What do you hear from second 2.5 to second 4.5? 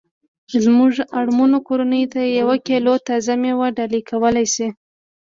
کیلو تازه میوه ډالۍ کولای